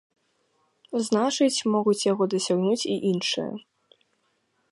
[1.09, 3.51] Значыць, могуць яго дасягнуць і іншыя.